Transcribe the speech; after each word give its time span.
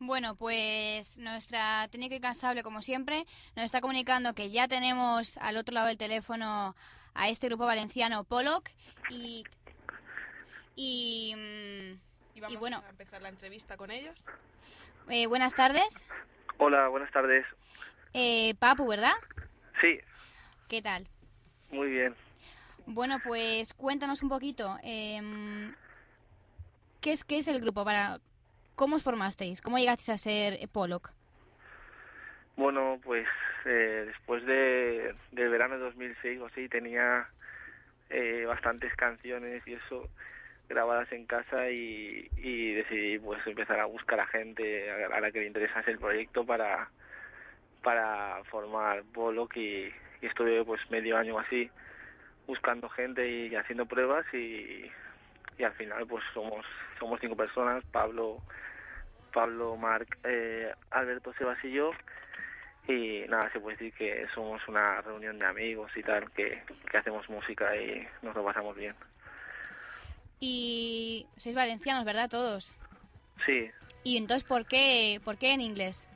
Bueno, 0.00 0.34
pues 0.34 1.18
nuestra 1.18 1.86
técnica 1.90 2.14
incansable, 2.14 2.62
como 2.62 2.80
siempre, 2.80 3.26
nos 3.54 3.66
está 3.66 3.82
comunicando 3.82 4.34
que 4.34 4.50
ya 4.50 4.66
tenemos 4.66 5.36
al 5.36 5.58
otro 5.58 5.74
lado 5.74 5.88
del 5.88 5.98
teléfono 5.98 6.74
a 7.14 7.28
este 7.28 7.48
grupo 7.48 7.66
valenciano 7.66 8.24
Pollock 8.24 8.70
y 9.10 9.44
y, 10.74 11.34
mm, 11.36 12.38
Y 12.38 12.40
vamos 12.40 12.60
bueno. 12.60 12.82
a 12.84 12.88
empezar 12.88 13.20
la 13.20 13.28
entrevista 13.28 13.76
con 13.76 13.90
ellos. 13.90 14.14
eh, 15.10 15.26
buenas 15.26 15.54
tardes, 15.54 16.04
Hola, 16.58 16.88
buenas 16.88 17.10
tardes. 17.12 17.44
eh, 18.14 18.54
Papu, 18.58 18.86
¿verdad? 18.86 19.12
Sí, 19.82 20.00
¿Qué 20.68 20.80
tal? 20.80 21.06
muy 21.70 21.88
bien. 21.90 22.14
Bueno, 22.86 23.18
pues 23.20 23.74
cuéntanos 23.74 24.22
un 24.22 24.30
poquito. 24.30 24.78
em, 24.82 25.74
¿qué, 27.02 27.12
es, 27.12 27.22
¿Qué 27.24 27.38
es 27.38 27.48
el 27.48 27.60
grupo? 27.60 27.84
para 27.84 28.18
¿Cómo 28.80 28.96
os 28.96 29.02
formasteis? 29.02 29.60
¿Cómo 29.60 29.76
llegasteis 29.76 30.08
a 30.08 30.16
ser 30.16 30.58
Pollock? 30.72 31.10
Bueno, 32.56 32.98
pues 33.04 33.26
eh, 33.66 34.04
después 34.06 34.42
de, 34.46 35.12
del 35.32 35.50
verano 35.50 35.74
de 35.74 35.84
2006 35.84 36.40
o 36.40 36.46
así 36.46 36.66
tenía 36.66 37.28
eh, 38.08 38.46
bastantes 38.48 38.94
canciones 38.94 39.62
y 39.66 39.74
eso 39.74 40.08
grabadas 40.66 41.12
en 41.12 41.26
casa 41.26 41.68
y, 41.68 42.30
y 42.38 42.72
decidí 42.72 43.18
pues 43.18 43.46
empezar 43.46 43.80
a 43.80 43.84
buscar 43.84 44.18
a 44.18 44.26
gente 44.28 44.90
a 44.90 45.20
la 45.20 45.30
que 45.30 45.40
le 45.40 45.48
interesase 45.48 45.90
el 45.90 45.98
proyecto 45.98 46.46
para 46.46 46.88
para 47.82 48.42
formar 48.44 49.02
Pollock 49.12 49.58
y 49.58 49.92
estuve 50.22 50.64
pues 50.64 50.80
medio 50.90 51.18
año 51.18 51.38
así 51.38 51.70
buscando 52.46 52.88
gente 52.88 53.28
y 53.28 53.54
haciendo 53.54 53.84
pruebas 53.84 54.24
y, 54.32 54.90
y 55.58 55.64
al 55.64 55.72
final 55.74 56.06
pues 56.06 56.24
somos 56.32 56.64
somos 56.98 57.20
cinco 57.20 57.36
personas 57.36 57.84
Pablo 57.92 58.40
Pablo 59.32 59.76
Marc 59.76 60.18
eh, 60.24 60.72
Alberto 60.90 61.32
Sebas 61.34 61.62
y 61.64 61.72
yo 61.72 61.90
y 62.88 63.24
nada 63.28 63.50
se 63.52 63.60
puede 63.60 63.76
decir 63.76 63.92
que 63.94 64.26
somos 64.34 64.66
una 64.66 65.00
reunión 65.02 65.38
de 65.38 65.46
amigos 65.46 65.90
y 65.96 66.02
tal 66.02 66.30
que, 66.32 66.62
que 66.90 66.96
hacemos 66.96 67.28
música 67.28 67.76
y 67.76 68.06
nos 68.22 68.34
lo 68.34 68.44
pasamos 68.44 68.76
bien 68.76 68.94
Y 70.40 71.26
sois 71.36 71.54
valencianos, 71.54 72.04
¿verdad? 72.04 72.28
Todos. 72.28 72.74
sí 73.46 73.70
¿Y 74.02 74.16
entonces 74.16 74.44
por 74.44 74.66
qué, 74.66 75.20
por 75.24 75.36
qué 75.36 75.52
en 75.52 75.60
inglés? 75.60 76.08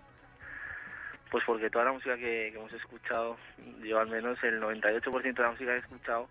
Pues 1.31 1.45
porque 1.47 1.69
toda 1.69 1.87
la 1.87 1.93
música 1.93 2.17
que, 2.17 2.51
que 2.53 2.57
hemos 2.57 2.73
escuchado, 2.73 3.37
yo 3.83 3.99
al 3.99 4.09
menos 4.09 4.43
el 4.43 4.61
98% 4.61 5.35
de 5.35 5.43
la 5.43 5.51
música 5.51 5.71
que 5.73 5.77
he 5.77 5.81
escuchado 5.81 6.29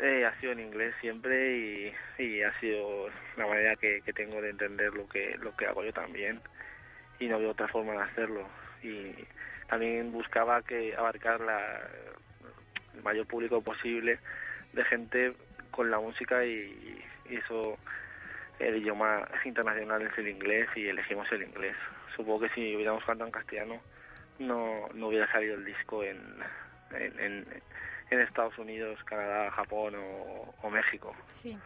eh, 0.00 0.24
ha 0.24 0.38
sido 0.40 0.52
en 0.52 0.60
inglés 0.60 0.94
siempre 1.00 1.92
y, 2.18 2.42
ha 2.42 2.58
sido 2.60 3.08
la 3.36 3.46
manera 3.46 3.76
que, 3.76 4.00
que 4.02 4.12
tengo 4.12 4.40
de 4.40 4.50
entender 4.50 4.94
lo 4.94 5.08
que 5.08 5.36
lo 5.38 5.54
que 5.56 5.66
hago 5.66 5.84
yo 5.84 5.92
también 5.92 6.40
y 7.18 7.28
no 7.28 7.38
veo 7.38 7.50
otra 7.50 7.68
forma 7.68 7.92
de 7.92 8.02
hacerlo 8.02 8.46
y 8.82 9.12
también 9.68 10.10
buscaba 10.12 10.62
que 10.62 10.94
abarcar 10.96 11.40
la, 11.40 11.80
el 12.94 13.02
mayor 13.02 13.26
público 13.26 13.62
posible 13.62 14.18
de 14.72 14.84
gente 14.84 15.34
con 15.70 15.90
la 15.90 16.00
música 16.00 16.44
y, 16.44 17.02
y 17.28 17.36
eso 17.36 17.78
el 18.58 18.76
idioma 18.76 19.26
internacional 19.44 20.02
es 20.02 20.16
el 20.18 20.28
inglés 20.28 20.68
y 20.76 20.88
elegimos 20.88 21.30
el 21.32 21.42
inglés. 21.42 21.76
Supongo 22.14 22.40
que 22.40 22.50
si 22.50 22.74
hubiéramos 22.74 23.04
cantado 23.04 23.26
en 23.26 23.32
castellano 23.32 23.80
no, 24.38 24.88
no 24.94 25.08
hubiera 25.08 25.30
salido 25.32 25.54
el 25.54 25.64
disco 25.64 26.02
en, 26.04 26.18
en, 26.92 27.20
en, 27.20 27.46
en 28.10 28.20
Estados 28.20 28.56
Unidos, 28.58 28.98
Canadá, 29.04 29.50
Japón 29.52 29.94
o, 29.96 30.54
o 30.62 30.70
México. 30.70 31.14
Sí. 31.26 31.58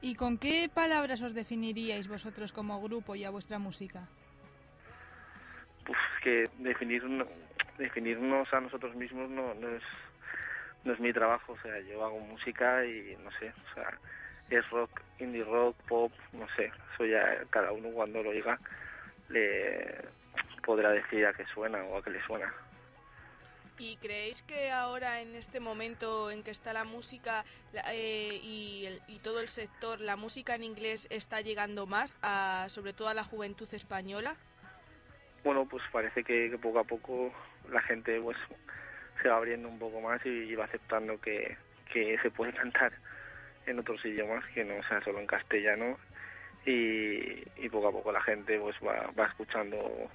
¿Y 0.00 0.14
con 0.14 0.38
qué 0.38 0.70
palabras 0.72 1.22
os 1.22 1.34
definiríais 1.34 2.06
vosotros 2.06 2.52
como 2.52 2.80
grupo 2.80 3.16
y 3.16 3.24
a 3.24 3.30
vuestra 3.30 3.58
música? 3.58 4.06
Pues 5.84 5.98
que 6.22 6.44
definir, 6.58 7.02
definirnos 7.78 8.52
a 8.52 8.60
nosotros 8.60 8.94
mismos 8.94 9.28
no, 9.30 9.54
no 9.54 9.68
es 9.68 9.82
no 10.84 10.92
es 10.92 11.00
mi 11.00 11.12
trabajo, 11.12 11.52
o 11.52 11.58
sea, 11.60 11.80
yo 11.80 12.04
hago 12.04 12.20
música 12.20 12.84
y 12.86 13.16
no 13.22 13.30
sé, 13.32 13.50
o 13.50 13.74
sea, 13.74 13.98
es 14.48 14.70
rock, 14.70 15.02
indie 15.18 15.44
rock, 15.44 15.76
pop, 15.88 16.12
no 16.32 16.46
sé, 16.56 16.70
eso 16.94 17.04
ya 17.04 17.44
cada 17.50 17.72
uno 17.72 17.90
cuando 17.90 18.22
lo 18.22 18.30
diga 18.30 18.58
le 19.28 20.08
podrá 20.64 20.90
decir 20.90 21.26
a 21.26 21.32
qué 21.34 21.44
suena 21.52 21.82
o 21.84 21.98
a 21.98 22.02
qué 22.02 22.10
le 22.10 22.22
suena. 22.24 22.52
¿Y 23.78 23.96
creéis 23.98 24.42
que 24.42 24.72
ahora, 24.72 25.20
en 25.22 25.36
este 25.36 25.60
momento 25.60 26.32
en 26.32 26.42
que 26.42 26.50
está 26.50 26.72
la 26.72 26.82
música 26.82 27.44
eh, 27.92 28.40
y, 28.42 28.86
el- 28.86 29.00
y 29.06 29.20
todo 29.20 29.38
el 29.40 29.48
sector, 29.48 30.00
la 30.00 30.16
música 30.16 30.56
en 30.56 30.64
inglés 30.64 31.06
está 31.10 31.40
llegando 31.42 31.86
más, 31.86 32.16
a, 32.20 32.66
sobre 32.70 32.92
todo 32.92 33.06
a 33.08 33.14
la 33.14 33.22
juventud 33.22 33.72
española? 33.72 34.34
Bueno, 35.44 35.64
pues 35.66 35.84
parece 35.92 36.24
que, 36.24 36.58
poco 36.60 36.80
a 36.80 36.84
poco 36.84 37.32
la 37.70 37.80
gente 37.82 38.20
pues 38.20 38.36
se 39.22 39.28
va 39.28 39.36
abriendo 39.36 39.68
un 39.68 39.78
poco 39.78 40.00
más 40.00 40.24
y 40.26 40.52
va 40.56 40.64
aceptando 40.64 41.20
que, 41.20 41.56
se 41.92 42.30
puede 42.30 42.52
cantar 42.52 42.92
en 43.66 43.78
otros 43.78 44.04
idiomas 44.04 44.44
que 44.54 44.64
no 44.64 44.74
sea 44.88 45.00
solo 45.02 45.20
en 45.20 45.26
castellano 45.26 45.98
y, 46.66 47.42
y 47.56 47.68
poco 47.70 47.88
a 47.88 47.92
poco 47.92 48.12
la 48.12 48.22
gente 48.22 48.58
pues 48.58 48.76
va, 48.84 49.10
va 49.18 49.26
escuchando 49.26 50.10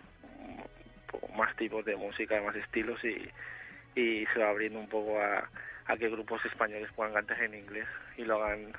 más 1.35 1.55
tipos 1.55 1.83
de 1.85 1.95
música, 1.95 2.41
más 2.41 2.55
estilos 2.55 3.03
y, 3.03 3.29
y 3.99 4.25
se 4.27 4.39
va 4.39 4.49
abriendo 4.49 4.79
un 4.79 4.89
poco 4.89 5.19
a, 5.19 5.49
a 5.85 5.97
que 5.97 6.09
grupos 6.09 6.43
españoles 6.45 6.91
puedan 6.95 7.13
cantar 7.13 7.41
en 7.43 7.55
inglés 7.55 7.87
y 8.17 8.23
lo 8.23 8.43
hagan 8.43 8.73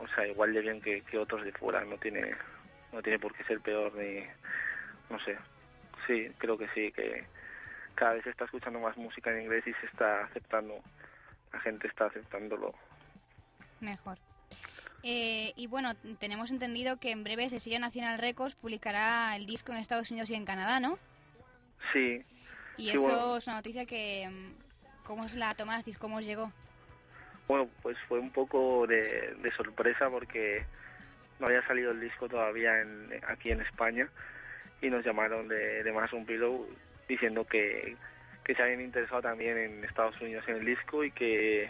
o 0.00 0.08
sea, 0.14 0.26
igual 0.26 0.52
de 0.52 0.60
bien 0.60 0.80
que, 0.80 1.02
que 1.02 1.18
otros 1.18 1.44
de 1.44 1.52
fuera, 1.52 1.84
no 1.84 1.98
tiene 1.98 2.34
no 2.92 3.02
tiene 3.02 3.18
por 3.18 3.34
qué 3.34 3.42
ser 3.44 3.60
peor 3.60 3.92
ni 3.94 4.24
no 5.10 5.18
sé. 5.24 5.36
Sí, 6.06 6.30
creo 6.38 6.56
que 6.56 6.68
sí, 6.68 6.92
que 6.92 7.24
cada 7.94 8.14
vez 8.14 8.24
se 8.24 8.30
está 8.30 8.44
escuchando 8.44 8.80
más 8.80 8.96
música 8.96 9.30
en 9.30 9.42
inglés 9.42 9.66
y 9.66 9.72
se 9.74 9.86
está 9.86 10.24
aceptando, 10.24 10.80
la 11.52 11.60
gente 11.60 11.86
está 11.86 12.06
aceptándolo. 12.06 12.74
Mejor. 13.80 14.18
Eh, 15.02 15.52
y 15.56 15.66
bueno, 15.66 15.94
tenemos 16.20 16.50
entendido 16.50 16.98
que 16.98 17.10
en 17.10 17.24
breve 17.24 17.48
Sello 17.48 17.78
National 17.80 18.18
Records 18.18 18.54
publicará 18.54 19.34
el 19.36 19.46
disco 19.46 19.72
en 19.72 19.78
Estados 19.78 20.10
Unidos 20.10 20.30
y 20.30 20.34
en 20.34 20.44
Canadá, 20.44 20.78
¿no? 20.80 20.98
Sí, 21.92 22.24
Y 22.76 22.84
Sí, 22.84 22.90
eso 22.90 23.02
bueno. 23.02 23.36
es 23.36 23.46
una 23.46 23.56
noticia 23.56 23.84
que... 23.86 24.28
mm, 24.30 24.62
¿Cómo 25.04 25.24
os 25.24 25.34
la 25.34 25.52
tomasteis? 25.54 25.98
¿Cómo 25.98 26.18
os 26.18 26.24
llegó? 26.24 26.52
bueno, 27.48 27.68
pues 27.82 27.98
fue 28.08 28.18
un 28.20 28.30
poco 28.30 28.86
de, 28.86 29.34
de 29.42 29.50
sorpresa 29.56 30.08
porque 30.08 30.64
no 31.40 31.46
había 31.48 31.66
salido 31.66 31.90
el 31.90 32.00
disco 32.00 32.28
todavía 32.28 32.80
en, 32.80 33.10
aquí 33.28 33.50
en 33.50 33.60
España 33.60 34.08
y 34.80 34.88
nos 34.88 35.04
llamaron 35.04 35.48
de, 35.48 35.82
de 35.82 35.92
Más 35.92 36.12
un 36.12 36.24
Pillow 36.24 36.66
diciendo 37.08 37.44
que, 37.44 37.96
que 38.44 38.54
se 38.54 38.62
habían 38.62 38.80
interesado 38.80 39.20
también 39.22 39.58
en 39.58 39.84
Estados 39.84 40.18
Unidos 40.20 40.44
en 40.48 40.56
el 40.58 40.64
disco 40.64 41.02
y 41.04 41.10
que, 41.10 41.68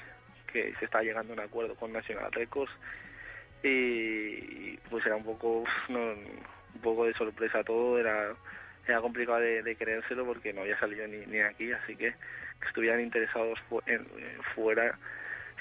que 0.52 0.74
se 0.78 0.84
está 0.84 1.00
llegando 1.02 1.32
a 1.32 1.36
un 1.36 1.42
acuerdo 1.42 1.74
con 1.74 1.90
National 1.92 2.30
Records 2.30 2.70
y 3.62 4.76
pues 4.90 5.04
era 5.06 5.16
un 5.16 5.24
poco 5.24 5.64
no, 5.88 6.00
un 6.12 6.80
poco 6.82 7.06
de 7.06 7.14
sorpresa 7.14 7.62
todo 7.64 7.98
era 7.98 8.34
era 8.86 9.00
complicado 9.00 9.38
de, 9.38 9.62
de 9.62 9.76
creérselo 9.76 10.24
porque 10.26 10.52
no 10.52 10.62
había 10.62 10.78
salido 10.80 11.06
ni, 11.06 11.24
ni 11.26 11.40
aquí 11.40 11.72
así 11.72 11.94
que 11.96 12.12
que 12.60 12.68
estuvieran 12.68 13.00
interesados 13.00 13.58
fu- 13.68 13.82
en- 13.86 14.06
en 14.18 14.42
fuera 14.54 14.98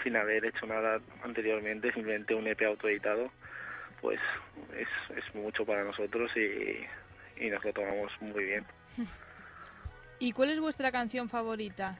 sin 0.03 0.15
haber 0.15 0.45
hecho 0.45 0.65
nada 0.65 0.99
anteriormente 1.23 1.91
simplemente 1.93 2.33
un 2.33 2.47
EP 2.47 2.65
autoeditado 2.65 3.31
pues 4.01 4.19
es, 4.75 4.87
es 5.17 5.35
mucho 5.35 5.63
para 5.65 5.83
nosotros 5.83 6.31
y, 6.35 7.43
y 7.45 7.49
nos 7.49 7.63
lo 7.63 7.71
tomamos 7.73 8.11
muy 8.21 8.43
bien 8.45 8.65
¿Y 10.19 10.33
cuál 10.33 10.51
es 10.51 10.59
vuestra 10.59 10.91
canción 10.91 11.29
favorita? 11.29 11.97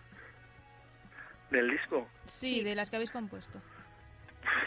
del 1.51 1.69
disco 1.69 2.07
Sí, 2.25 2.55
Sí. 2.59 2.63
de 2.63 2.75
las 2.75 2.89
que 2.89 2.95
habéis 2.95 3.11
compuesto. 3.11 3.61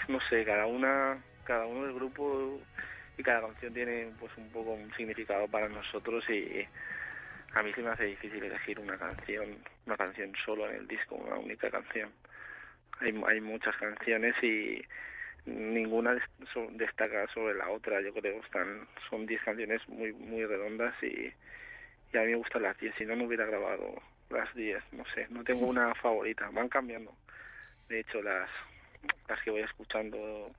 No 0.08 0.20
sé, 0.28 0.44
cada 0.44 0.66
una, 0.66 1.18
cada 1.44 1.66
uno 1.66 1.84
del 1.86 1.94
grupo 1.94 2.60
y 3.16 3.22
cada 3.22 3.42
canción 3.42 3.74
tiene 3.74 4.12
pues 4.18 4.32
un 4.36 4.48
poco 4.50 4.72
un 4.72 4.92
significado 4.94 5.46
para 5.48 5.68
nosotros 5.68 6.24
y 6.28 6.66
a 7.54 7.62
mí 7.62 7.72
se 7.72 7.82
me 7.82 7.90
hace 7.90 8.04
difícil 8.04 8.42
elegir 8.42 8.80
una 8.80 8.98
canción, 8.98 9.58
una 9.86 9.96
canción 9.96 10.32
solo 10.44 10.68
en 10.68 10.76
el 10.76 10.88
disco, 10.88 11.14
una 11.14 11.36
única 11.36 11.70
canción. 11.70 12.10
Hay, 13.00 13.14
hay 13.26 13.40
muchas 13.40 13.76
canciones 13.76 14.34
y 14.42 14.82
ninguna 15.46 16.16
destaca 16.72 17.26
sobre 17.28 17.54
la 17.54 17.68
otra, 17.70 18.00
yo 18.00 18.12
creo, 18.14 18.40
están, 18.40 18.88
son 19.08 19.26
10 19.26 19.42
canciones 19.42 19.88
muy, 19.88 20.12
muy 20.12 20.44
redondas 20.44 20.94
y, 21.02 21.32
y 22.12 22.16
a 22.16 22.22
mí 22.22 22.28
me 22.28 22.36
gustan 22.36 22.62
las 22.62 22.78
10, 22.78 22.94
si 22.96 23.04
no, 23.04 23.14
no 23.14 23.24
hubiera 23.24 23.44
grabado 23.44 24.02
las 24.30 24.52
10, 24.54 24.82
no 24.92 25.04
sé, 25.14 25.26
no 25.30 25.44
tengo 25.44 25.66
una 25.66 25.94
favorita, 25.96 26.48
van 26.50 26.68
cambiando. 26.68 27.14
De 27.88 28.00
hecho, 28.00 28.22
las, 28.22 28.48
las 29.28 29.42
que 29.42 29.50
voy 29.50 29.62
escuchando 29.62 30.50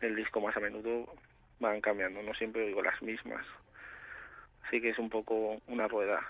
del 0.00 0.16
disco 0.16 0.40
más 0.40 0.56
a 0.56 0.60
menudo 0.60 1.06
van 1.58 1.80
cambiando, 1.80 2.22
no 2.22 2.34
siempre 2.34 2.64
oigo 2.64 2.82
las 2.82 3.00
mismas. 3.02 3.46
Así 4.66 4.80
que 4.80 4.90
es 4.90 4.98
un 4.98 5.10
poco 5.10 5.60
una 5.66 5.88
rueda. 5.88 6.26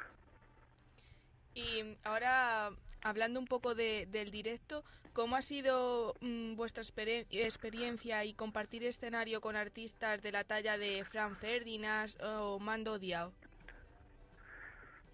Y 1.55 1.97
ahora, 2.05 2.71
hablando 3.03 3.39
un 3.41 3.47
poco 3.47 3.75
de- 3.75 4.07
del 4.07 4.31
directo, 4.31 4.85
¿Cómo 5.15 5.37
ha 5.37 5.43
sido 5.43 6.17
mm, 6.21 6.57
vuestra 6.57 6.83
experiencia 6.83 8.25
y 8.25 8.35
compartir 8.35 8.83
escenario 8.85 9.41
con 9.41 9.55
artistas 9.55 10.21
de 10.23 10.33
la 10.33 10.43
talla 10.43 10.77
de 10.77 11.05
Fran 11.05 11.37
Ferdinand 11.37 12.11
o 12.21 12.59
Mando 12.59 12.99
Diao? 12.99 13.33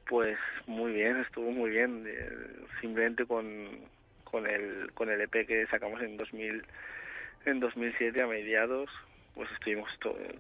Pues 0.09 0.39
muy 0.67 0.93
bien, 0.93 1.19
estuvo 1.21 1.51
muy 1.51 1.69
bien. 1.69 2.07
Eh, 2.09 2.67
simplemente 2.81 3.27
con, 3.27 3.91
con 4.31 4.47
el 4.47 4.93
con 4.95 5.11
el 5.11 5.21
EP 5.21 5.47
que 5.47 5.67
sacamos 5.67 6.01
en 6.03 6.17
2000 6.17 6.65
en 7.47 7.61
2007 7.61 8.23
a 8.23 8.27
mediados, 8.27 8.91
pues 9.35 9.51
estuvimos 9.53 9.91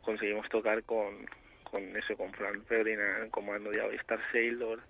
conseguimos 0.03 0.49
tocar 0.49 0.83
con 0.85 1.27
con 1.65 1.97
eso 1.97 2.17
con 2.17 2.33
Fran 2.33 2.65
Ferdinand, 2.65 3.31
con 3.31 3.47
Mando 3.47 3.71
Diao 3.71 3.93
y 3.93 3.97
Star 3.97 4.21
Sailor 4.33 4.81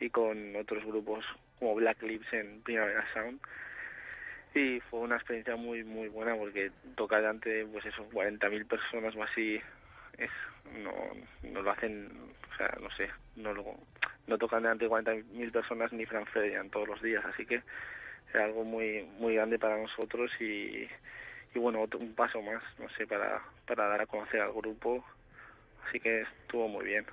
y 0.00 0.10
con 0.10 0.54
otros 0.56 0.84
grupos 0.84 1.24
como 1.58 1.74
Black 1.74 2.02
Lips 2.02 2.32
en 2.32 2.62
Primavera 2.62 3.04
Sound. 3.12 3.40
Y 4.54 4.80
fue 4.88 5.00
una 5.00 5.16
experiencia 5.16 5.56
muy 5.56 5.82
muy 5.82 6.08
buena 6.08 6.36
porque 6.36 6.70
tocar 6.94 7.24
ante 7.24 7.66
pues 7.66 7.84
esos 7.86 8.06
40.000 8.10 8.66
personas 8.66 9.14
o 9.16 9.22
así 9.22 9.60
es 10.18 10.30
no 10.78 10.92
no 11.42 11.62
lo 11.62 11.70
hacen 11.70 12.10
o 12.52 12.56
sea 12.56 12.72
no 12.80 12.90
sé 12.92 13.10
no 13.36 13.52
lo 13.52 13.64
no 14.26 14.38
tocan 14.38 14.62
delante 14.62 14.84
de 14.84 14.90
40.000 14.90 15.52
personas 15.52 15.92
ni 15.92 16.06
Fran 16.06 16.26
Ferdinand 16.26 16.70
todos 16.70 16.88
los 16.88 17.02
días 17.02 17.24
así 17.24 17.44
que 17.44 17.62
es 18.34 18.40
algo 18.40 18.64
muy 18.64 19.04
muy 19.18 19.34
grande 19.34 19.58
para 19.58 19.80
nosotros 19.80 20.30
y 20.40 20.88
y 21.54 21.58
bueno 21.58 21.82
otro, 21.82 22.00
un 22.00 22.14
paso 22.14 22.42
más 22.42 22.62
no 22.78 22.88
sé 22.90 23.06
para 23.06 23.42
para 23.66 23.86
dar 23.88 24.02
a 24.02 24.06
conocer 24.06 24.40
al 24.40 24.52
grupo 24.52 25.04
así 25.86 26.00
que 26.00 26.22
estuvo 26.22 26.68
muy 26.68 26.84
bien 26.84 27.06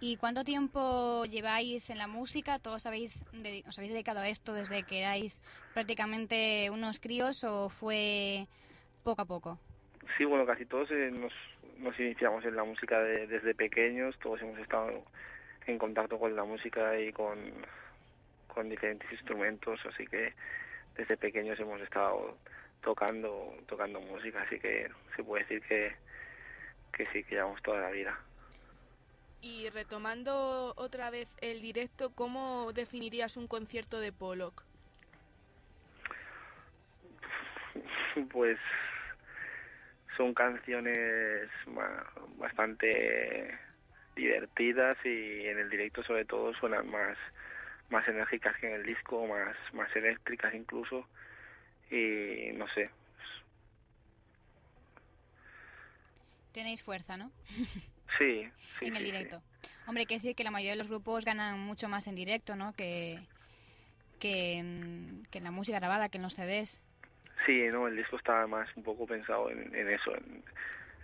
¿Y 0.00 0.18
cuánto 0.18 0.44
tiempo 0.44 1.24
lleváis 1.24 1.88
en 1.88 1.96
la 1.96 2.06
música? 2.06 2.58
¿Todos 2.58 2.84
habéis 2.84 3.24
os 3.66 3.78
habéis 3.78 3.92
dedicado 3.92 4.20
a 4.20 4.28
esto 4.28 4.52
desde 4.52 4.82
que 4.82 4.98
erais 5.00 5.40
prácticamente 5.72 6.68
unos 6.70 7.00
críos 7.00 7.42
o 7.42 7.70
fue 7.70 8.46
poco 9.02 9.22
a 9.22 9.24
poco? 9.24 9.58
Sí, 10.18 10.26
bueno, 10.26 10.44
casi 10.44 10.66
todos 10.66 10.90
eh, 10.90 11.10
nos, 11.10 11.32
nos 11.78 11.98
iniciamos 11.98 12.44
en 12.44 12.54
la 12.54 12.64
música 12.64 13.00
desde 13.00 13.54
pequeños, 13.54 14.14
todos 14.18 14.42
hemos 14.42 14.58
estado 14.58 15.04
en 15.66 15.78
contacto 15.78 16.18
con 16.18 16.36
la 16.36 16.44
música 16.44 17.00
y 17.00 17.10
con, 17.10 17.38
con 18.54 18.68
diferentes 18.68 19.10
instrumentos, 19.12 19.80
así 19.86 20.06
que 20.06 20.32
desde 20.96 21.16
pequeños 21.16 21.58
hemos 21.58 21.80
estado 21.80 22.38
tocando 22.82 23.54
tocando 23.66 24.00
música, 24.00 24.42
así 24.42 24.58
que 24.60 24.88
se 25.16 25.24
puede 25.24 25.42
decir 25.42 25.62
que, 25.62 25.94
que 26.92 27.06
sí, 27.12 27.24
que 27.24 27.34
llevamos 27.34 27.60
toda 27.62 27.80
la 27.80 27.90
vida. 27.90 28.18
Y 29.40 29.68
retomando 29.70 30.72
otra 30.76 31.10
vez 31.10 31.28
el 31.40 31.60
directo, 31.60 32.10
¿cómo 32.14 32.72
definirías 32.72 33.36
un 33.36 33.46
concierto 33.46 34.00
de 34.00 34.12
Pollock? 34.12 34.62
Pues 38.30 38.58
son 40.16 40.32
canciones 40.34 41.50
bastante 42.38 43.58
divertidas 44.14 44.96
y 45.04 45.46
en 45.46 45.58
el 45.58 45.68
directo 45.68 46.02
sobre 46.04 46.24
todo 46.24 46.54
suenan 46.54 46.88
más 46.88 47.18
más 47.90 48.06
enérgicas 48.08 48.56
que 48.58 48.68
en 48.68 48.74
el 48.74 48.84
disco, 48.84 49.26
más 49.26 49.56
más 49.72 49.94
eléctricas 49.96 50.54
incluso 50.54 51.06
y 51.90 52.52
no 52.54 52.66
sé. 52.68 52.90
Tenéis 56.52 56.82
fuerza, 56.82 57.16
¿no? 57.16 57.30
Sí, 58.18 58.48
sí. 58.78 58.86
En 58.86 58.94
el 58.94 59.02
directo. 59.02 59.42
Hombre, 59.88 60.02
hay 60.02 60.06
que 60.06 60.14
decir 60.14 60.36
que 60.36 60.44
la 60.44 60.52
mayoría 60.52 60.72
de 60.72 60.78
los 60.78 60.88
grupos 60.88 61.24
ganan 61.24 61.58
mucho 61.58 61.88
más 61.88 62.06
en 62.06 62.14
directo, 62.14 62.54
¿no? 62.54 62.72
Que, 62.74 63.18
que, 64.20 64.54
en, 64.58 65.26
la 65.32 65.50
música 65.50 65.78
grabada, 65.80 66.08
que 66.08 66.18
en 66.18 66.22
los 66.22 66.34
CDs. 66.34 66.80
Sí, 67.44 67.64
no, 67.72 67.88
el 67.88 67.96
disco 67.96 68.16
estaba 68.16 68.46
más 68.46 68.68
un 68.76 68.84
poco 68.84 69.06
pensado 69.06 69.50
en, 69.50 69.74
eso, 69.88 70.14
en, 70.14 70.44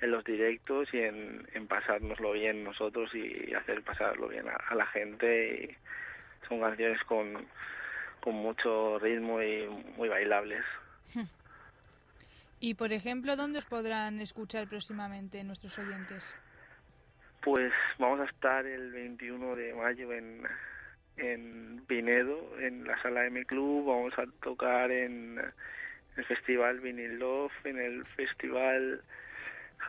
en, 0.01 0.11
los 0.11 0.23
directos 0.25 0.89
y 0.95 0.99
en, 0.99 1.47
en 1.53 1.67
pasárnoslo 1.67 2.33
bien 2.33 2.63
nosotros 2.63 3.13
y 3.15 3.53
hacer 3.55 3.83
pasarlo 3.83 4.29
bien 4.29 4.47
a, 4.49 4.75
la 4.75 4.87
gente. 4.87 5.65
Y 5.65 5.77
son 6.51 6.61
canciones 6.61 7.03
con, 7.05 7.47
con 8.21 8.35
mucho 8.35 8.99
ritmo 8.99 9.41
y 9.41 9.67
muy 9.97 10.11
bailables. 10.11 10.65
Y, 12.63 12.75
por 12.75 12.93
ejemplo, 12.93 13.37
¿dónde 13.37 13.61
os 13.61 13.65
podrán 13.65 14.21
escuchar 14.21 14.69
próximamente 14.69 15.43
nuestros 15.45 15.79
oyentes? 15.79 16.23
Pues 17.43 17.73
vamos 17.99 18.21
a 18.21 18.25
estar 18.25 18.67
el 18.67 18.93
21 18.93 19.57
de 19.57 19.73
mayo 19.73 20.13
en, 20.13 20.43
en 21.17 21.83
Pinedo, 21.87 22.61
en 22.61 22.85
la 22.85 23.01
sala 23.01 23.25
M 23.25 23.47
Club. 23.47 23.87
Vamos 23.87 24.13
a 24.19 24.27
tocar 24.43 24.91
en 24.91 25.41
el 26.19 26.25
festival 26.27 26.81
Vinyl 26.81 27.19
Love, 27.19 27.53
en 27.65 27.79
el 27.79 28.05
festival 28.09 29.03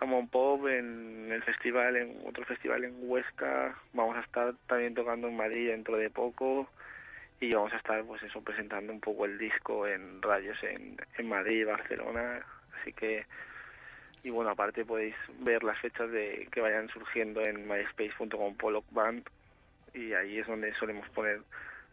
Jamón 0.02 0.30
Pop, 0.30 0.68
en 0.68 1.32
el 1.32 1.44
festival, 1.44 1.96
en 1.96 2.18
otro 2.26 2.44
festival 2.44 2.84
en 2.84 2.96
Huesca. 3.04 3.78
Vamos 3.94 4.18
a 4.18 4.22
estar 4.22 4.56
también 4.66 4.96
tocando 4.96 5.28
en 5.28 5.38
Madrid 5.38 5.70
dentro 5.70 5.96
de 5.96 6.10
poco 6.10 6.68
y 7.40 7.54
vamos 7.54 7.72
a 7.72 7.78
estar, 7.78 8.04
pues 8.06 8.24
eso, 8.24 8.42
presentando 8.42 8.92
un 8.92 9.00
poco 9.00 9.26
el 9.26 9.38
disco 9.38 9.86
en 9.86 10.20
radios 10.24 10.58
en, 10.64 10.98
Madrid 11.30 11.62
y 11.62 11.64
Barcelona. 11.66 12.44
Así 12.82 12.94
que 12.94 13.28
y 14.24 14.32
bueno, 14.32 14.50
aparte 14.50 14.86
podéis 14.86 15.16
ver 15.40 15.64
las 15.64 15.80
fechas 15.80 16.10
de 16.12 16.48
que 16.52 16.62
vayan 16.62 16.90
surgiendo 16.90 17.42
en 17.42 17.68
myspace.com 17.68 18.56
band 18.90 19.24
y 19.94 20.14
ahí 20.14 20.40
es 20.40 20.48
donde 20.48 20.74
solemos 20.76 21.08
poner 21.10 21.42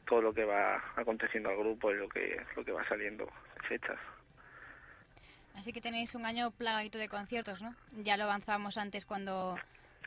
todo 0.06 0.22
lo 0.22 0.32
que 0.32 0.44
va 0.44 0.82
aconteciendo 0.96 1.50
al 1.50 1.58
grupo 1.58 1.90
y 1.90 1.96
lo 1.96 2.08
que, 2.08 2.40
lo 2.56 2.64
que 2.64 2.72
va 2.72 2.88
saliendo 2.88 3.30
fechas. 3.68 3.98
Así 5.58 5.72
que 5.72 5.80
tenéis 5.80 6.14
un 6.14 6.24
año 6.24 6.52
plagadito 6.52 6.98
de 6.98 7.08
conciertos, 7.08 7.60
¿no? 7.60 7.74
Ya 8.04 8.16
lo 8.16 8.24
avanzábamos 8.24 8.78
antes 8.78 9.04
cuando, 9.04 9.58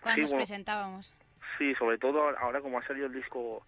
cuando 0.02 0.22
nos 0.22 0.34
presentábamos. 0.34 1.14
Sí, 1.58 1.76
sobre 1.76 1.98
todo 1.98 2.30
ahora 2.40 2.62
como 2.62 2.80
ha 2.80 2.88
salido 2.88 3.08
el 3.08 3.14
disco 3.14 3.62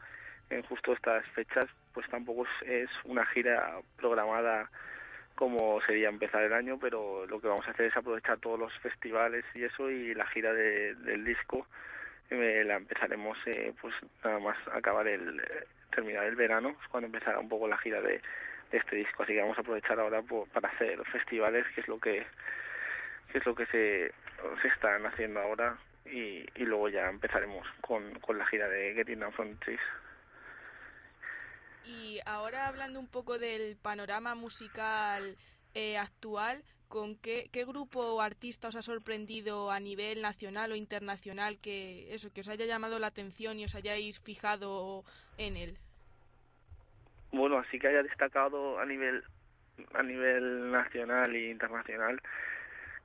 en 0.50 0.64
justo 0.64 0.94
estas 0.94 1.26
fechas, 1.32 1.66
pues 1.94 2.08
tampoco 2.10 2.46
es 2.66 2.90
una 3.04 3.26
gira 3.26 3.80
programada 3.98 4.70
como 5.36 5.82
sería 5.82 6.08
empezar 6.08 6.44
el 6.44 6.54
año, 6.54 6.78
pero 6.80 7.26
lo 7.26 7.42
que 7.42 7.48
vamos 7.50 7.68
a 7.68 7.72
hacer 7.72 7.88
es 7.88 7.98
aprovechar 7.98 8.38
todos 8.38 8.58
los 8.58 8.72
festivales 8.80 9.44
y 9.54 9.64
eso 9.64 9.90
y 9.90 10.14
la 10.14 10.28
gira 10.28 10.54
de, 10.54 10.96
del 10.96 11.26
disco 11.26 11.68
eh, 12.30 12.64
la 12.66 12.76
empezaremos 12.78 13.38
eh, 13.46 13.74
pues 13.82 13.94
nada 14.24 14.40
más 14.40 14.58
acabar 14.72 15.08
el 15.08 15.40
eh, 15.40 15.66
terminar 15.94 16.24
el 16.26 16.36
verano, 16.36 16.70
es 16.82 16.88
cuando 16.88 17.08
empezará 17.08 17.40
un 17.40 17.50
poco 17.50 17.68
la 17.68 17.78
gira 17.78 18.02
de, 18.02 18.22
este 18.78 18.96
disco, 18.96 19.24
así 19.24 19.34
que 19.34 19.42
vamos 19.42 19.58
a 19.58 19.62
aprovechar 19.62 20.00
ahora 20.00 20.22
para 20.54 20.70
hacer 20.70 21.04
festivales, 21.06 21.66
que 21.74 21.82
es 21.82 21.88
lo 21.88 22.00
que, 22.00 22.26
que 23.32 23.38
es 23.38 23.46
lo 23.46 23.56
que 23.56 23.66
se, 23.68 24.12
se 24.62 24.68
están 24.68 25.06
haciendo 25.06 25.40
ahora 25.40 25.78
y, 26.06 26.46
y 26.56 26.66
luego 26.66 26.90
ya 26.90 27.10
empezaremos 27.10 27.68
con, 27.82 28.20
con 28.20 28.38
la 28.38 28.46
gira 28.48 28.68
de 28.68 28.94
Getting 28.94 29.20
Down 29.20 29.34
from 29.34 29.58
Trees. 29.60 29.80
Y 31.86 32.20
ahora 32.26 32.68
hablando 32.68 33.00
un 33.00 33.08
poco 33.08 33.38
del 33.40 33.78
panorama 33.78 34.36
musical 34.36 35.38
eh, 35.74 35.98
actual, 35.98 36.64
¿con 36.88 37.18
qué, 37.18 37.50
qué 37.52 37.66
grupo 37.66 38.00
o 38.00 38.22
artista 38.22 38.70
os 38.70 38.76
ha 38.76 38.82
sorprendido 38.82 39.70
a 39.70 39.80
nivel 39.80 40.22
nacional 40.22 40.72
o 40.72 40.76
internacional 40.76 41.60
que 41.60 42.14
eso 42.14 42.32
que 42.32 42.42
os 42.42 42.50
haya 42.50 42.66
llamado 42.66 43.00
la 43.00 43.08
atención 43.08 43.60
y 43.60 43.66
os 43.66 43.76
hayáis 43.76 44.20
fijado 44.20 45.04
en 45.38 45.58
él? 45.58 45.78
Bueno, 47.34 47.58
así 47.58 47.80
que 47.80 47.88
haya 47.88 48.04
destacado 48.04 48.80
a 48.80 48.86
nivel 48.86 49.24
a 49.96 50.04
nivel 50.04 50.72
nacional 50.72 51.36
e 51.36 51.50
internacional 51.50 52.22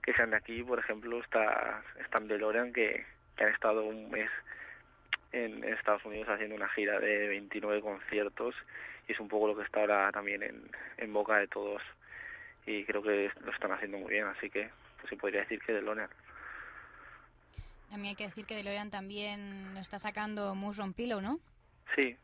que 0.03 0.13
sean 0.13 0.31
de 0.31 0.37
aquí, 0.37 0.63
por 0.63 0.79
ejemplo, 0.79 1.19
está 1.21 1.83
están 1.99 2.29
DeLorean 2.29 2.73
que, 2.73 3.05
que 3.37 3.45
han 3.45 3.53
estado 3.53 3.85
un 3.85 4.11
mes 4.11 4.31
en 5.33 5.65
Estados 5.65 6.05
Unidos 6.05 6.29
haciendo 6.29 6.57
una 6.57 6.69
gira 6.69 7.01
de 7.01 7.29
29 7.29 7.81
conciertos 7.81 8.55
y 9.09 9.13
es 9.13 9.21
un 9.21 9.29
poco 9.29 9.49
lo 9.49 9.57
que 9.57 9.65
está 9.65 9.81
ahora 9.81 10.13
también 10.13 10.43
en, 10.43 10.71
en 10.99 11.13
boca 11.13 11.39
de 11.39 11.49
todos 11.49 11.83
y 12.67 12.85
creo 12.85 13.03
que 13.03 13.31
lo 13.41 13.51
están 13.51 13.73
haciendo 13.73 13.97
muy 13.97 14.13
bien, 14.13 14.27
así 14.27 14.51
que 14.51 14.69
pues 14.99 15.09
se 15.09 15.17
podría 15.17 15.41
decir 15.41 15.61
que 15.61 15.73
DeLorean. 15.73 16.11
También 17.89 18.11
hay 18.11 18.17
que 18.17 18.27
decir 18.27 18.45
que 18.45 18.57
DeLorean 18.57 18.91
también 18.91 19.75
está 19.79 19.99
sacando 19.99 20.55
Mushroom 20.55 20.93
Pillow, 20.93 21.23
¿no? 21.23 21.41
Sí. 21.97 22.15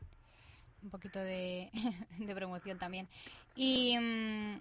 Un 0.85 0.91
poquito 0.91 1.19
de, 1.19 1.71
de 2.19 2.35
promoción 2.35 2.79
también. 2.79 3.09
Y 3.57 3.99
mm, 3.99 4.59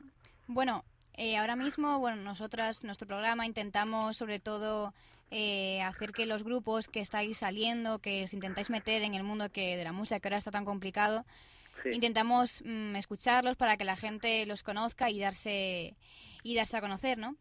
bueno, 0.48 0.84
eh, 1.16 1.38
ahora 1.38 1.56
mismo, 1.56 2.00
bueno, 2.00 2.18
nosotras, 2.18 2.84
nuestro 2.84 3.08
programa, 3.08 3.46
intentamos 3.46 4.18
sobre 4.18 4.40
todo 4.40 4.94
eh, 5.30 5.82
hacer 5.82 6.12
que 6.12 6.26
los 6.26 6.44
grupos 6.44 6.88
que 6.88 7.02
estáis 7.02 7.38
saliendo, 7.40 8.00
que 8.00 8.24
os 8.24 8.34
intentáis 8.34 8.70
meter 8.70 9.04
en 9.04 9.14
el 9.14 9.24
mundo 9.24 9.52
que 9.52 9.78
de 9.78 9.84
la 9.84 9.92
música 9.92 10.20
que 10.20 10.28
ahora 10.28 10.38
está 10.38 10.52
tan 10.52 10.66
complicado, 10.66 11.26
intentamos 11.92 12.64
mm, 12.66 12.96
escucharlos 12.96 13.58
para 13.58 13.78
que 13.78 13.84
la 13.84 13.96
gente 13.96 14.46
los 14.46 14.64
conozca 14.64 15.10
y 15.10 15.20
darse 15.20 15.96
y 16.42 16.56
darse 16.56 16.78
a 16.78 16.82
conocer, 16.82 17.18
¿no? 17.18 17.36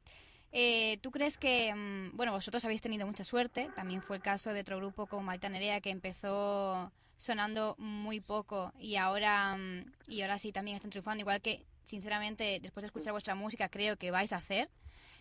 Eh, 0.53 0.99
¿Tú 1.01 1.11
crees 1.11 1.39
que, 1.39 1.75
mm, 1.75 2.17
bueno, 2.17 2.33
vosotros 2.33 2.65
habéis 2.65 2.83
tenido 2.83 3.07
mucha 3.07 3.25
suerte? 3.25 3.71
También 3.75 4.03
fue 4.03 4.17
el 4.17 4.23
caso 4.23 4.53
de 4.53 4.61
otro 4.61 4.77
grupo 4.77 5.07
como 5.07 5.23
Malta 5.23 5.49
Nerea 5.49 5.81
que 5.81 5.91
empezó 5.91 6.93
sonando 7.23 7.77
muy 7.79 8.21
poco 8.21 8.73
y 8.81 8.97
ahora, 8.97 9.57
mm, 9.57 9.85
y 10.09 10.23
ahora 10.23 10.39
sí 10.39 10.51
también 10.51 10.77
están 10.77 10.91
triunfando, 10.91 11.21
igual 11.21 11.41
que, 11.41 11.65
sinceramente, 11.85 12.59
después 12.61 12.83
de 12.83 12.89
escuchar 12.89 13.13
vuestra 13.13 13.37
música, 13.37 13.69
creo 13.69 13.97
que 13.97 14.11
vais 14.11 14.33
a 14.33 14.39
hacer, 14.39 14.69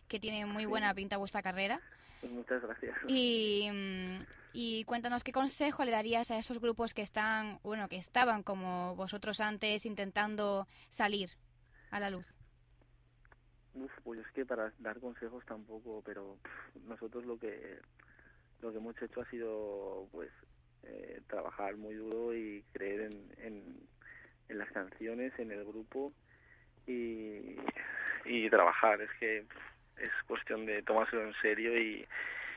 que 0.08 0.20
tiene 0.20 0.48
muy 0.48 0.65
buena 0.65 0.93
pinta 0.96 1.17
vuestra 1.17 1.43
carrera. 1.43 1.79
Muchas 2.27 2.60
gracias. 2.63 2.98
Y, 3.08 3.70
mm, 3.72 4.24
y 4.53 4.84
cuéntanos 4.86 5.24
qué 5.24 5.31
consejo 5.31 5.86
le 5.86 5.91
darías 5.91 6.31
a 6.31 6.39
esos 6.39 6.60
grupos 6.60 6.96
que 6.96 7.03
están, 7.03 7.60
bueno, 7.62 7.88
que 7.88 7.98
estaban 7.98 8.41
como 8.41 8.96
vosotros 8.96 9.39
antes 9.39 9.86
intentando 9.86 10.67
salir 10.89 11.29
a 11.91 12.00
la 12.00 12.10
luz. 12.10 12.25
Uf, 13.75 13.91
pues 14.03 14.20
es 14.20 14.27
que 14.34 14.43
para 14.43 14.74
dar 14.79 15.00
consejos 15.00 15.46
tampoco, 15.46 16.01
pero 16.03 16.39
pff, 16.41 16.84
nosotros 16.84 17.25
lo 17.25 17.38
que 17.38 17.79
lo 18.60 18.72
que 18.72 18.77
hemos 18.77 19.00
hecho 19.01 19.22
ha 19.22 19.29
sido 19.29 20.08
pues 20.12 20.29
eh, 20.84 21.22
trabajar 21.28 21.76
muy 21.76 21.96
duro 21.96 22.34
y 22.36 22.64
creer 22.74 23.02
en, 23.02 23.32
en, 23.38 23.78
en 24.50 24.58
las 24.58 24.72
canciones, 24.72 25.32
en 25.40 25.52
el 25.52 25.64
grupo 25.66 26.14
y, 26.88 27.58
y 28.26 28.50
trabajar. 28.50 29.02
Es 29.02 29.12
que 29.20 29.46
es 29.98 30.12
cuestión 30.28 30.66
de 30.66 30.82
tomárselo 30.84 31.24
en 31.24 31.34
serio 31.42 31.78
y, 31.78 32.06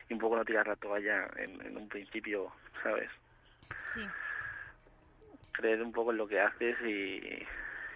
y 0.09 0.13
un 0.13 0.19
poco 0.19 0.35
no 0.35 0.45
tirar 0.45 0.67
la 0.67 0.75
toalla 0.75 1.27
en, 1.37 1.61
en 1.65 1.77
un 1.77 1.87
principio, 1.87 2.51
¿sabes? 2.83 3.09
Sí. 3.87 4.01
Creer 5.51 5.81
un 5.81 5.91
poco 5.91 6.11
en 6.11 6.17
lo 6.17 6.27
que 6.27 6.39
haces 6.39 6.75
y, 6.81 7.45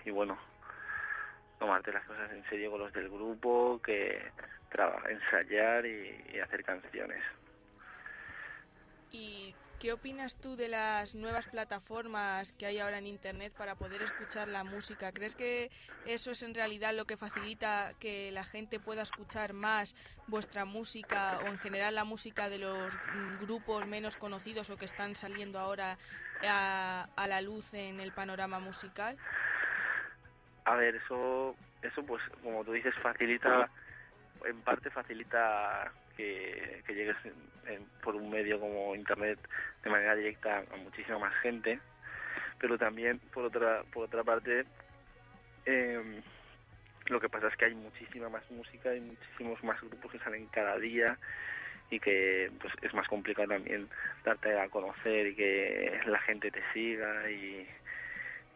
y 0.05 0.11
bueno, 0.11 0.37
tomarte 1.59 1.91
las 1.91 2.05
cosas 2.05 2.31
en 2.31 2.43
serio 2.49 2.71
con 2.71 2.79
los 2.79 2.93
del 2.93 3.09
grupo, 3.09 3.81
que 3.83 4.21
trabajar, 4.69 5.11
ensayar 5.11 5.85
y, 5.85 6.23
y 6.33 6.39
hacer 6.39 6.63
canciones. 6.63 7.21
¿Y 9.11 9.53
qué 9.79 9.93
opinas 9.93 10.35
tú 10.35 10.55
de 10.55 10.67
las 10.67 11.15
nuevas 11.15 11.47
plataformas 11.47 12.51
que 12.51 12.65
hay 12.65 12.79
ahora 12.79 12.97
en 12.97 13.07
Internet 13.07 13.53
para 13.57 13.75
poder 13.75 14.01
escuchar 14.01 14.47
la 14.49 14.63
música? 14.63 15.11
¿Crees 15.13 15.35
que 15.35 15.71
eso 16.05 16.31
es 16.31 16.43
en 16.43 16.53
realidad 16.53 16.93
lo 16.93 17.05
que 17.05 17.15
facilita 17.15 17.93
que 17.99 18.31
la 18.31 18.43
gente 18.43 18.79
pueda 18.79 19.03
escuchar 19.03 19.53
más 19.53 19.95
vuestra 20.27 20.65
música 20.65 21.39
o 21.41 21.47
en 21.47 21.57
general 21.57 21.95
la 21.95 22.03
música 22.03 22.49
de 22.49 22.59
los 22.59 22.93
mm, 22.93 23.39
grupos 23.39 23.87
menos 23.87 24.17
conocidos 24.17 24.69
o 24.69 24.77
que 24.77 24.85
están 24.85 25.15
saliendo 25.15 25.59
ahora 25.59 25.97
a, 26.43 27.07
la 27.27 27.41
luz 27.41 27.73
en 27.73 27.99
el 27.99 28.11
panorama 28.11 28.59
musical? 28.59 29.17
A 30.65 30.75
ver, 30.75 30.95
eso, 30.95 31.55
eso 31.81 32.03
pues 32.03 32.21
como 32.43 32.63
tú 32.65 32.73
dices, 32.73 32.93
facilita, 33.01 33.69
en 34.45 34.61
parte 34.61 34.89
facilita 34.89 35.91
que, 36.19 36.93
llegues 36.93 37.15
en- 37.67 37.87
por 38.01 38.15
un 38.15 38.29
medio 38.29 38.59
como 38.59 38.95
Internet 38.95 39.39
de 39.83 39.89
manera 39.89 40.15
directa 40.15 40.63
a 40.71 40.75
muchísima 40.77 41.19
más 41.19 41.33
gente, 41.41 41.79
pero 42.59 42.77
también 42.77 43.19
por 43.33 43.45
otra, 43.45 43.83
por 43.93 44.05
otra 44.05 44.23
parte, 44.23 44.65
eh, 45.65 46.21
lo 47.05 47.19
que 47.21 47.29
pasa 47.29 47.47
es 47.47 47.55
que 47.55 47.65
hay 47.65 47.75
muchísima 47.75 48.27
más 48.29 48.43
música 48.51 48.93
y 48.93 48.99
muchísimos 48.99 49.63
más 49.63 49.79
grupos 49.81 50.11
que 50.11 50.19
salen 50.19 50.47
cada 50.47 50.77
día 50.77 51.17
y 51.89 51.99
que 51.99 52.51
pues 52.59 52.73
es 52.81 52.93
más 52.93 53.07
complicado 53.07 53.47
también 53.47 53.89
darte 54.25 54.59
a 54.59 54.67
conocer 54.69 55.27
y 55.27 55.35
que 55.35 56.01
la 56.05 56.19
gente 56.19 56.51
te 56.51 56.61
siga 56.73 57.29
y, 57.31 57.67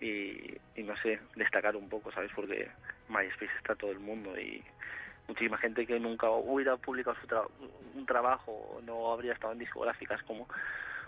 y, 0.01 0.57
y 0.75 0.83
no 0.83 0.95
sé, 0.97 1.19
destacar 1.35 1.75
un 1.75 1.87
poco, 1.87 2.11
¿sabes? 2.11 2.31
Porque 2.35 2.67
MySpace 3.07 3.55
está 3.57 3.75
todo 3.75 3.91
el 3.91 3.99
mundo 3.99 4.37
y 4.37 4.63
muchísima 5.27 5.57
gente 5.57 5.85
que 5.85 5.99
nunca 5.99 6.29
hubiera 6.29 6.77
publicado 6.77 7.15
su 7.21 7.27
tra- 7.27 7.47
un 7.95 8.05
trabajo 8.05 8.79
no 8.83 9.11
habría 9.13 9.33
estado 9.33 9.53
en 9.53 9.59
discográficas 9.59 10.21
como 10.23 10.47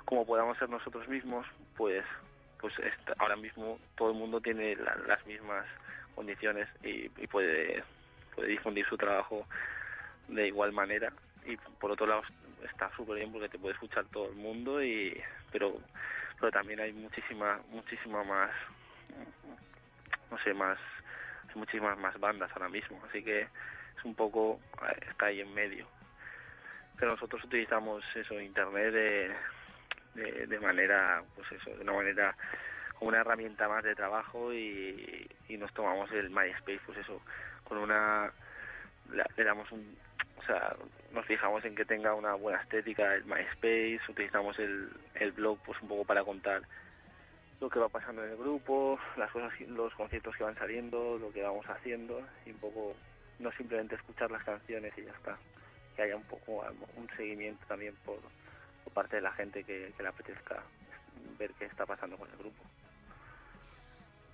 como 0.05 0.25
podamos 0.25 0.55
ser 0.59 0.69
nosotros 0.69 1.07
mismos, 1.07 1.45
pues 1.75 2.05
pues 2.59 2.73
ahora 3.17 3.35
mismo 3.35 3.79
todo 3.95 4.09
el 4.11 4.15
mundo 4.17 4.39
tiene 4.39 4.75
la- 4.75 4.95
las 5.07 5.25
mismas 5.25 5.65
condiciones 6.15 6.69
y, 6.83 7.11
y 7.17 7.27
puede 7.27 7.83
puede 8.35 8.49
difundir 8.49 8.85
su 8.87 8.97
trabajo 8.97 9.47
de 10.27 10.47
igual 10.47 10.71
manera. 10.73 11.11
Y 11.45 11.57
por 11.57 11.91
otro 11.91 12.07
lado 12.07 12.23
está 12.63 12.89
súper 12.95 13.17
bien 13.17 13.31
porque 13.31 13.49
te 13.49 13.59
puede 13.59 13.73
escuchar 13.73 14.05
todo 14.05 14.29
el 14.29 14.35
mundo 14.35 14.81
y 14.83 15.19
pero 15.51 15.79
pero 16.39 16.51
también 16.51 16.79
hay 16.79 16.93
muchísima 16.93 17.59
muchísima 17.69 18.23
más 18.23 18.51
no 20.31 20.37
sé 20.39 20.53
más 20.53 20.77
muchísimas 21.55 21.97
más 21.97 22.19
bandas 22.19 22.51
ahora 22.53 22.69
mismo. 22.69 23.01
Así 23.07 23.23
que 23.23 23.47
un 24.05 24.15
poco 24.15 24.59
eh, 24.87 25.05
está 25.09 25.27
ahí 25.27 25.41
en 25.41 25.53
medio. 25.53 25.87
Pero 26.97 27.11
nosotros 27.11 27.43
utilizamos 27.43 28.03
eso 28.15 28.39
internet 28.39 28.93
de, 28.93 29.35
de, 30.15 30.47
de 30.47 30.59
manera 30.59 31.23
pues 31.35 31.51
eso 31.51 31.71
de 31.75 31.83
una 31.83 31.93
manera 31.93 32.35
como 32.97 33.09
una 33.09 33.19
herramienta 33.19 33.67
más 33.67 33.83
de 33.83 33.95
trabajo 33.95 34.53
y, 34.53 35.29
y 35.49 35.57
nos 35.57 35.73
tomamos 35.73 36.09
el 36.11 36.29
MySpace 36.29 36.79
pues 36.85 36.97
eso 36.99 37.21
con 37.65 37.77
una 37.77 38.31
le 39.09 39.43
damos 39.43 39.69
un 39.71 39.97
o 40.37 40.43
sea 40.43 40.75
nos 41.11 41.25
fijamos 41.25 41.63
en 41.65 41.75
que 41.75 41.85
tenga 41.85 42.13
una 42.13 42.33
buena 42.35 42.61
estética 42.61 43.13
el 43.13 43.25
MySpace 43.25 43.99
utilizamos 44.07 44.57
el, 44.59 44.89
el 45.15 45.31
blog 45.33 45.59
pues 45.65 45.81
un 45.81 45.89
poco 45.89 46.05
para 46.05 46.23
contar 46.23 46.61
lo 47.59 47.69
que 47.69 47.79
va 47.79 47.89
pasando 47.89 48.23
en 48.23 48.31
el 48.31 48.37
grupo 48.37 48.97
las 49.17 49.31
cosas 49.31 49.51
los 49.67 49.93
conciertos 49.95 50.35
que 50.37 50.43
van 50.43 50.57
saliendo 50.57 51.17
lo 51.17 51.31
que 51.33 51.43
vamos 51.43 51.65
haciendo 51.69 52.21
y 52.45 52.51
un 52.51 52.59
poco 52.59 52.95
no 53.39 53.51
simplemente 53.53 53.95
escuchar 53.95 54.31
las 54.31 54.43
canciones 54.43 54.93
y 54.97 55.03
ya 55.03 55.11
está 55.11 55.37
que 55.95 56.01
haya 56.01 56.15
un 56.15 56.23
poco 56.23 56.63
un 56.97 57.09
seguimiento 57.15 57.65
también 57.67 57.95
por, 58.05 58.19
por 58.83 58.93
parte 58.93 59.17
de 59.17 59.21
la 59.21 59.31
gente 59.31 59.63
que, 59.63 59.93
que 59.95 60.03
le 60.03 60.09
apetezca 60.09 60.61
ver 61.39 61.51
qué 61.53 61.65
está 61.65 61.85
pasando 61.85 62.17
con 62.17 62.29
el 62.29 62.37
grupo 62.37 62.63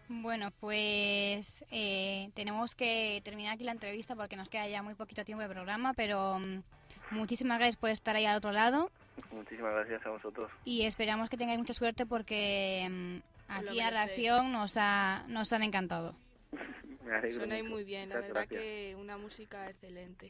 Bueno, 0.10 0.52
pues 0.60 1.64
eh, 1.72 2.30
tenemos 2.34 2.76
que 2.76 3.22
terminar 3.24 3.54
aquí 3.54 3.64
la 3.64 3.74
entrevista 3.74 4.16
porque 4.16 4.36
nos 4.36 4.50
queda 4.50 4.68
ya 4.68 4.82
muy 4.82 4.96
poquito 4.96 5.24
tiempo 5.24 5.44
de 5.44 5.50
programa, 5.50 5.94
pero 5.94 6.40
mm, 6.40 6.64
muchísimas 7.12 7.60
gracias 7.60 7.78
por 7.78 7.90
estar 7.92 8.16
ahí 8.16 8.26
al 8.26 8.38
otro 8.38 8.52
lado 8.52 8.90
muchísimas 9.32 9.74
gracias 9.74 10.06
a 10.06 10.10
vosotros 10.10 10.52
y 10.66 10.84
esperamos 10.84 11.30
que 11.30 11.38
tengáis 11.38 11.60
mucha 11.60 11.74
suerte 11.74 12.06
porque 12.06 12.88
mm, 12.90 13.18
aquí 13.50 13.78
merecéis. 13.78 13.92
reacción 13.92 14.52
nos, 14.52 14.78
ha, 14.78 15.24
nos 15.28 15.52
han 15.54 15.64
encantado. 15.64 16.16
me 17.06 17.16
alegro 17.16 17.40
Suena 17.40 17.58
mucho. 17.58 17.70
muy 17.70 17.84
bien, 17.84 18.10
la 18.10 18.16
Muchas 18.16 18.28
verdad 18.30 18.48
gracias. 18.50 18.62
que 18.62 18.96
una 19.00 19.18
música 19.18 19.70
excelente. 19.70 20.30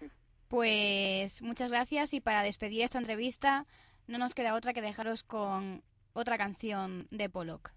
Pues 0.48 1.42
muchas 1.42 1.70
gracias 1.70 2.14
y 2.14 2.20
para 2.20 2.42
despedir 2.42 2.82
esta 2.82 2.98
entrevista 2.98 3.66
no 4.06 4.18
nos 4.18 4.34
queda 4.34 4.54
otra 4.54 4.72
que 4.72 4.82
dejaros 4.82 5.24
con 5.24 5.82
otra 6.12 6.38
canción 6.38 7.08
de 7.10 7.28
Pollock, 7.28 7.72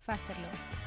Faster 0.00 0.36
Love. 0.38 0.81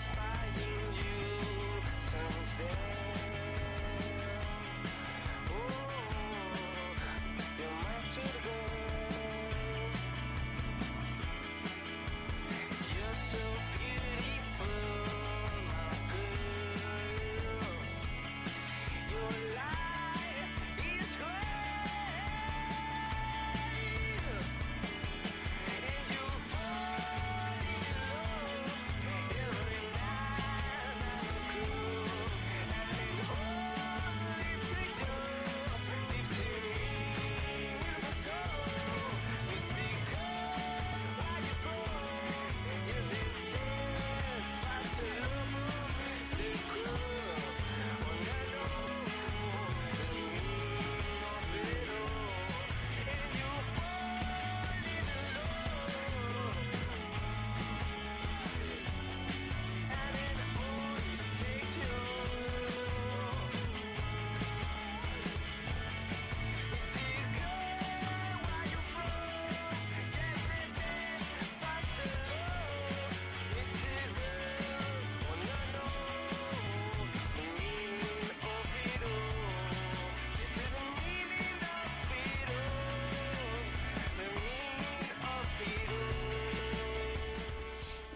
satisfying 0.00 0.54
you 0.96 1.82
someday. 2.00 2.99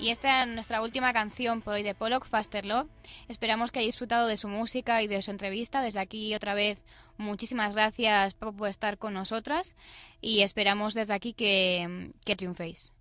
Y 0.04 0.10
esta 0.10 0.42
es 0.42 0.48
nuestra 0.48 0.82
última 0.82 1.14
canción 1.14 1.62
por 1.62 1.76
hoy 1.76 1.82
de 1.82 1.94
Pollock, 1.94 2.26
Faster 2.26 2.66
Love. 2.66 2.90
Esperamos 3.26 3.72
que 3.72 3.78
hayáis 3.78 3.94
disfrutado 3.94 4.28
de 4.28 4.36
su 4.36 4.48
música 4.48 5.00
y 5.00 5.06
de 5.06 5.22
su 5.22 5.30
entrevista. 5.30 5.80
Desde 5.80 5.98
aquí, 5.98 6.34
otra 6.34 6.52
vez, 6.52 6.82
muchísimas 7.16 7.72
gracias 7.72 8.34
por 8.34 8.68
estar 8.68 8.98
con 8.98 9.14
nosotras 9.14 9.76
y 10.20 10.42
esperamos 10.42 10.92
desde 10.92 11.14
aquí 11.14 11.32
que, 11.32 12.12
que 12.22 12.36
triunféis. 12.36 12.93